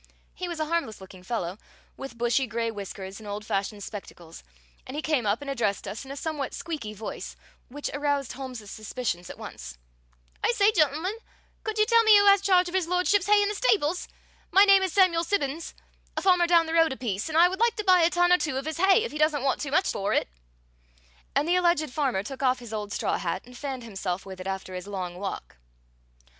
[0.33, 1.59] He was a harmless looking fellow,
[1.95, 4.43] with bushy gray whiskers and old fashioned spectacles,
[4.87, 7.35] and he came up and addressed us in a somewhat squeaky voice,
[7.69, 9.77] which aroused Holmes's suspicions at once.
[10.43, 11.17] "I say, gentlemen,
[11.63, 14.07] could you tell me who has charge of His Lordship's hay in the stables?
[14.49, 15.75] My name is Samuel Simmons,
[16.17, 18.31] a farmer down the road a piece, and I would like to buy a ton
[18.31, 20.27] or two of his hay, if he doesn't want too much for it."
[21.35, 24.47] And the alleged farmer took off his old straw hat and fanned himself with it
[24.47, 25.57] after his long walk.